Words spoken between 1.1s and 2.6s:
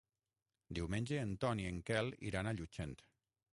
en Ton i en Quel iran a